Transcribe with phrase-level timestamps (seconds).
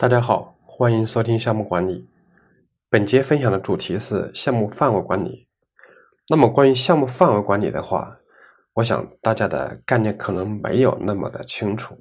[0.00, 2.08] 大家好，欢迎收听项目管理。
[2.88, 5.46] 本节分享的主题是项目范围管理。
[6.26, 8.16] 那么关于项目范围管理的话，
[8.72, 11.94] 我想大家的概念可能没有那么的清楚，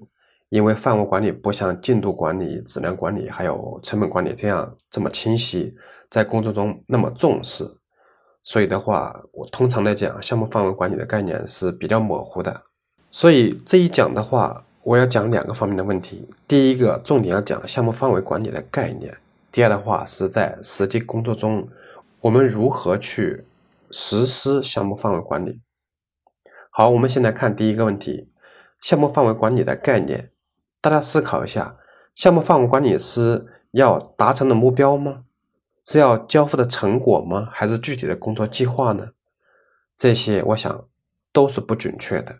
[0.48, 5.76] 因为范围管理不像进度管理、质量管理还有成本管理这样这么清晰，
[6.10, 7.70] 在工作中那么重视。
[8.44, 12.62] 所以的话，我通常来讲，项目范围管理的概念是比较模糊的。
[13.10, 14.64] 所以这一讲的话。
[14.90, 19.16] 我要讲两个方面的问题，第一个重点要讲项目范围管理的概念，
[19.52, 21.70] 第二的话是在实际工作中，
[22.22, 23.46] 我们如何去
[23.92, 25.62] 实施项目范围管理。
[26.72, 28.30] 好，我们先来看第一个问题，
[28.82, 30.32] 项目范围管理的概念，
[30.82, 31.78] 大家思考一下，
[32.16, 35.26] 项目范围管理是要达成的目标吗？
[35.86, 37.48] 是要交付的成果吗？
[37.52, 39.10] 还是具体的工作计划呢？
[39.96, 40.84] 这些我想
[41.32, 42.40] 都是不准确的。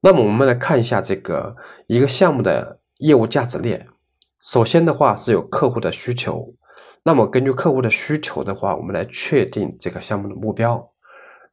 [0.00, 3.88] 那么我们来看一下这个一个项目的业务价值链。
[4.40, 6.54] 首先的话是有客户的需求，
[7.02, 10.92] 那么根据客户的需求的话，我们来确定这个项目的目标，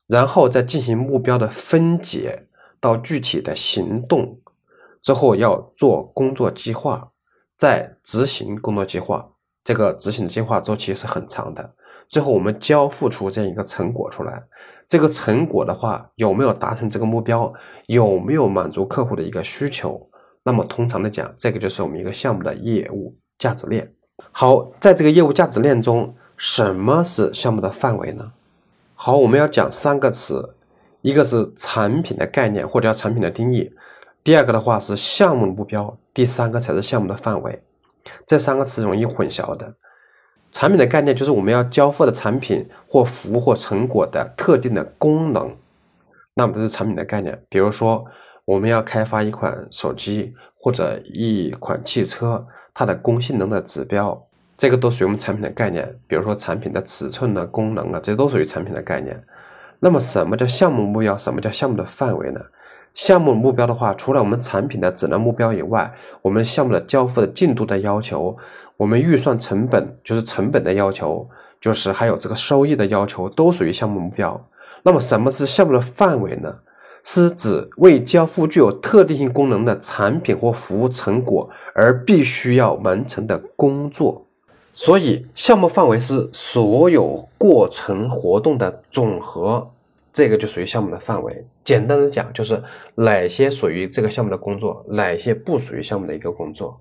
[0.06, 2.48] 然后再进行目标的分解
[2.80, 4.40] 到具体的行动，
[5.02, 7.12] 之后要做工作计划，
[7.58, 9.32] 再执行工作计划。
[9.64, 11.74] 这个执行计划周期是很长的，
[12.10, 14.42] 最后我们交付出这样一个成果出来。
[14.88, 17.52] 这个成果的话，有没有达成这个目标？
[17.88, 20.08] 有没有满足客户的一个需求？
[20.44, 23.92] 那么通常的讲，这个就是我们一个项目的业务价值链。
[24.32, 28.32] 好，在这个业务价值链中，什么是项目的范围呢？
[28.94, 30.54] 好，我们要讲三个词，
[31.02, 33.74] 一个是产品的概念或者叫产品的定义，
[34.24, 37.60] 第二个的话是项目的目标，第三个才是项目的范围。
[38.28, 39.74] 这三个词容易混淆的。
[40.56, 45.54] 产品的概念就是我们要交付的产品或服务或成果的特定的功能，
[46.34, 47.38] 那么这是产品的概念。
[47.50, 48.06] 比如说，
[48.46, 54.18] 我们要开发一款手机或者一款汽车，它的功性能的指标，
[54.56, 55.94] 这个都属于我们产品的概念。
[56.08, 59.22] 比如说产品的尺寸呢、功能啊，这都属于产品的概念。
[59.82, 61.18] 那么什么叫项目目标？
[61.18, 62.40] 什么叫项目的范围呢？
[62.94, 68.38] 项目目标的话，除了我们产品的质量目标以外，我们项目的交付的进度的要求。
[68.78, 71.28] 我们预算成本就是成本的要求，
[71.62, 74.50] 就是还有这个收益的要求，都属于项目目标。
[74.84, 76.54] 那么什么是项目的范围呢？
[77.08, 84.26] 是指为交付具有特定性功能的产品或服务成果而必须要完成的工作。
[84.74, 89.70] 所以项目范围是所有过程活动的总和，
[90.12, 91.46] 这个就属于项目的范围。
[91.64, 92.62] 简单的讲，就是
[92.96, 96.76] 哪些属于这个项目的工作，哪些不属于项目的一个工作。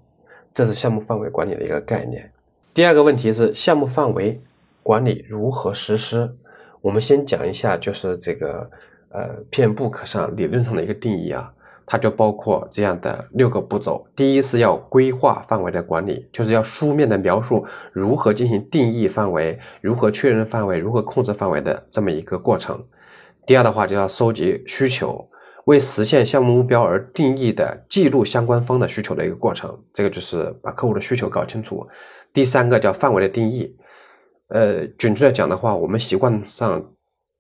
[0.55, 2.31] 这是项目范围管理的一个概念。
[2.73, 4.41] 第二个问题是项目范围
[4.85, 6.33] 管理如何实施？
[6.81, 8.71] 我们先讲一下，就是这个
[9.09, 11.53] 呃，PMBOK 上理论上的一个定义啊，
[11.85, 14.07] 它就包括这样的六个步骤。
[14.15, 22.81] 第一是要规划范围的管理，就是要书面的描述如何进行定义范围、如何确认范围、如何控制范围的这么一个过程。
[23.47, 25.29] 第二的话就要收集需求。
[25.67, 31.87] 为实现项目目标而定义的记录相关方的需求的一个过程，这个就是把客户的需求搞清楚。
[32.35, 33.75] 第三个叫范围的定义，
[34.49, 36.93] 呃，准确的讲的话，我们习惯上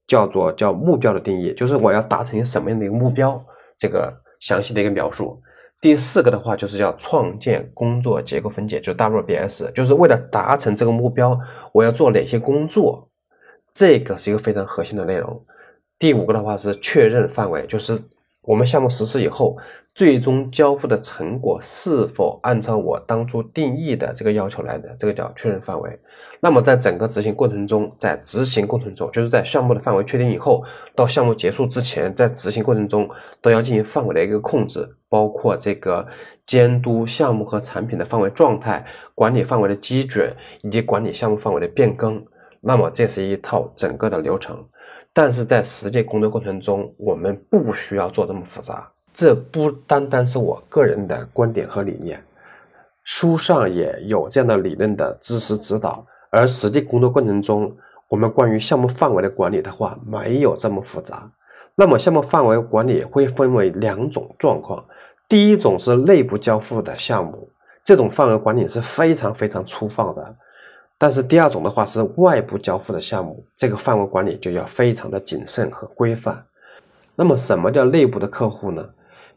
[0.06, 3.44] 叫做叫目标的定义，就是我要达成什么样的一个目标，
[3.76, 4.10] 这个
[4.40, 5.38] 详细的一个描述。
[5.82, 11.38] 第四个的话就是要创建工作结构分解，就 WBS，就是为了达成这个目标，
[11.72, 13.10] 我要做哪些工作，
[13.70, 15.44] 这个是一个非常核心的内容。
[15.98, 18.00] 第五个的话是确认范围，就是。
[18.44, 19.56] 我们项目实施以后，
[19.94, 24.94] 最终交付的成果是否按照我当初定义的这个要求来的？
[24.98, 25.98] 这个叫确认范围。
[26.40, 30.62] 那么在整个执行过程中，在执行过程中，就是在项目的范围确定以后，
[30.94, 33.08] 到项目结束之前，在执行过程中
[33.40, 36.06] 都要进行范围的一个控制，包括这个
[36.44, 38.84] 监督项目和产品的范围状态、
[39.14, 42.22] 管理范围的基准以及管理项目范围的变更。
[42.60, 44.62] 那么这是一套整个的流程。
[45.14, 48.86] 但是在实际工作过程中，我们不需要做这么复杂。
[49.12, 52.20] 这不单单是我个人的观点和理念，
[53.04, 56.04] 书上也有这样的理论的知识指导。
[56.30, 57.72] 而实际工作过程中，
[58.08, 61.30] 我们关于项目范围的管理的话，没有这么复杂。
[61.76, 64.84] 那么，项目范围管理会分为两种状况。
[65.28, 67.48] 第一种是内部交付的项目，
[67.84, 70.36] 这种范围管理是非常非常粗放的。
[70.96, 76.44] 但是第二种的话是外部交付的项目，这个范围管理就要非常的谨慎和规范。
[77.16, 78.84] 那么什么叫内部的客户呢？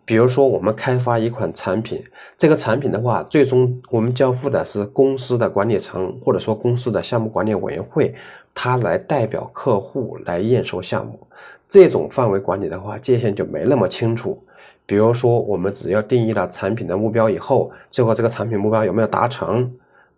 [0.05, 2.01] 比如说我们开发一款产品，
[2.37, 8.15] 这个产品的话，最终我们交付的是公司的管理层或者说公司的项目管理委员会，
[8.53, 11.19] 他来代表客户来验收项目。
[11.67, 14.41] 这种范围管理的话，界限就没那么清楚。
[14.85, 19.69] 比如说，我们只要定义了产品的目标以后，最后这个产品目标有没有达成，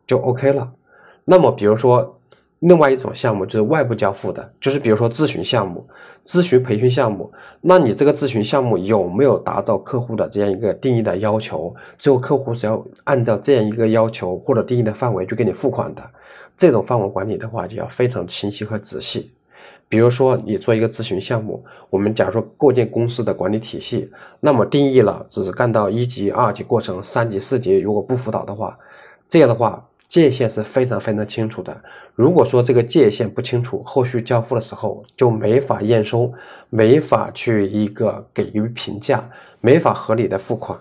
[0.05, 0.71] 就 OK 了。
[1.31, 2.19] 那么，比如说
[2.57, 5.87] 另外一种项目就是外部交付的，就是比如说咨询项目、
[6.25, 7.31] 咨询培训项目，
[7.61, 11.71] 那你这个咨询项目有没有达到客户的这样一个定义的要求？
[11.99, 16.01] 最后客户是要按照这样一个要求或者定义的范围去给你付款的，
[16.57, 19.31] 这种范围管理的话就要非常清晰和仔细。
[19.87, 24.09] 比如说，你做一个咨询项目，我们假如说构建公司的管理体系，
[24.39, 28.75] 那么定义了只干到一级、二级过程，三级、四级如果不辅导的话，
[29.27, 31.81] 这样的话界限是非常非常清楚的。
[32.15, 36.33] 如果说这个界限不清楚，后续交付的时候就没法验收，
[36.69, 39.29] 没法去一个给予评价，
[39.61, 40.77] 没法合理的付款。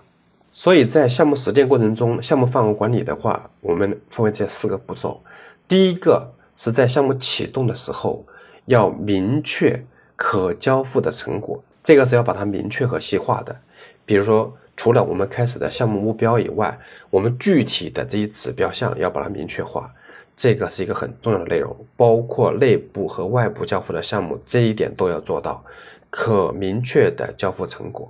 [0.51, 5.21] 所以在项目实践过程中，项目范围管理的话，我们分为这四个步骤。
[5.67, 8.25] 第一个是在项目启动的时候。
[8.65, 9.83] 要明确
[10.15, 13.55] 可交付的成果，这个是要把它明确和细化的。
[14.05, 16.79] 比如说，除了我们开始的项目目标以外，
[17.09, 19.93] 我们具体的这些指标项要把它明确化，
[20.37, 21.75] 这个是一个很重要的内容。
[21.97, 25.61] 包括内部和外部交付的项目，这一点都要做到
[26.09, 28.09] 可明确的交付成果。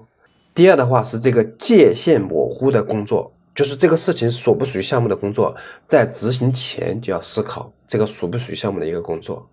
[0.53, 5.55] 第二的话是这个界限模糊的工作，就是这个事情属不属于项目的工作，
[5.87, 9.43] 在执行前就要思考这个属不属于项目的一个工作。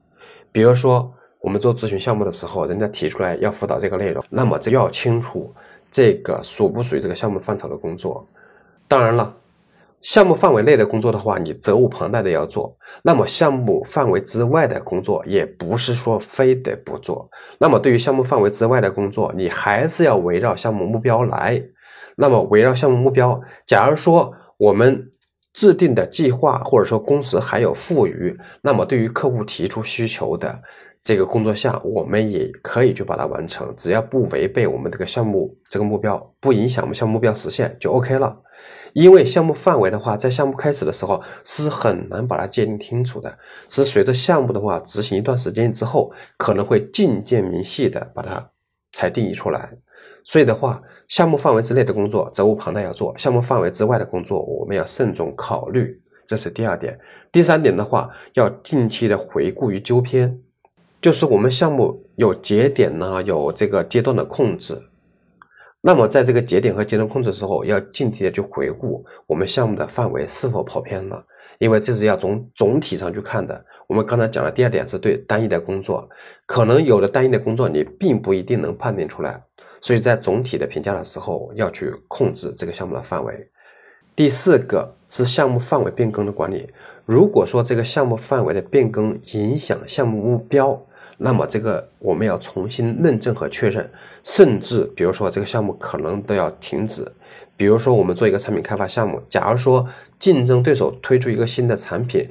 [0.53, 1.11] 比如说，
[1.41, 5.51] 我们做咨询项目的时候，人家提出来要辅导这个内容，那么这要清楚
[5.97, 8.29] 这个属不属于这个项目范畴的工作。
[8.87, 9.35] 当然了，
[10.03, 17.27] 项目范围内的工作的话，你责无旁贷的要做；那么项目范围之外的工作，也不是说非得不做。
[17.59, 21.63] 那么对于项目范围之外的工作，你还是要围绕项目目标来。
[22.15, 25.11] 那么围绕项目目标，假如说我们。
[25.57, 30.61] 制定的计划或者说工时还有富余，那么对于客户提出需求的
[31.07, 38.37] 这个工作项，我们也可以去把它完成，只要不违背我们这个项目这个目标，不影响我们项目目标实现就 OK 了。
[38.93, 43.39] 因为项目范围的话，在项目开始的时候是很难把它界定清楚的，
[43.69, 48.45] 是随着项目的话执行一段时间之后，可能会渐渐明细的把它
[48.91, 49.71] 才定义出来。
[50.25, 56.99] 所以的话，项目范围之内的工作责无旁贷要做，项目范围之外的工作我们要慎重考虑，这是第二点。
[57.31, 60.37] 第三点的话，要定期的回顾与纠偏，
[61.07, 64.77] 就是我们项目有节点呢，有这个阶段的控制。
[65.81, 71.25] 那么在这个节点和阶段控制的时候，要定期的去回顾我们项目的范围是否跑偏了，
[71.61, 73.65] 因为这是要从总体上去看的。
[73.87, 76.09] 我们刚才讲的第二点是对单一的工作，
[76.45, 79.41] 可能有的单一的工作你并不一定能判定出来。
[79.81, 83.49] 所以在总体的评价的时候，要去控制这个项目的范围。
[84.17, 86.69] 第四个是项目范围变更的管理。
[87.05, 90.85] 如果说这个项目范围的变更影响项目目标，
[91.19, 93.91] 那么这个我们要重新认证和确认，
[94.23, 97.07] 甚至比如说这个项目可能都要停止。
[97.57, 102.29] 比如说我们做一个产品开发项目，假如说竞争对手推出一个新的产品，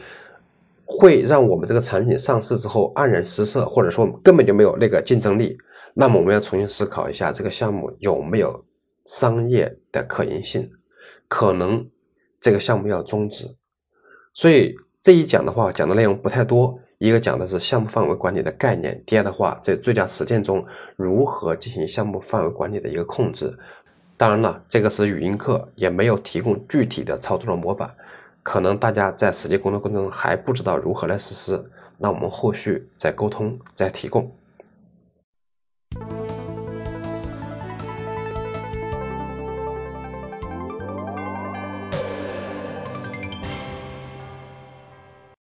[0.85, 5.57] 会让我们这个产品上市之后黯然失色，或者说根本就没有那个竞争力。
[5.95, 8.63] 那么我们要重新思考一下这个项目有没有
[9.05, 10.69] 商业的可行性，
[11.27, 11.89] 可能
[12.39, 13.55] 这个项目要终止。
[14.31, 20.65] 所以这一讲的话讲的内容不太多，一个讲的是项目范围管理的概念，第二的话在最佳实践中
[20.95, 23.57] 如何进行项目范围管理的一个控制。
[24.17, 27.93] 当然了，这个是语音课，也没有提供具体的操作的模板，
[28.41, 31.61] 可能大家在实际工作过程中还不知道如何来实施，
[31.97, 34.31] 那我们后续再沟通再提供。